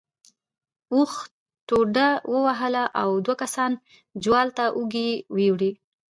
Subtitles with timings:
[0.93, 1.13] اوښ
[1.67, 3.77] ټوډه ووهله او دوو کسانو
[4.23, 5.71] جوال ته اوږې ورکړې.